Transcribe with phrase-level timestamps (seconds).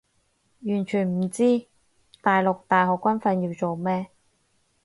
[0.61, 1.67] 完全唔知
[2.23, 4.09] 大陸大學軍訓要做咩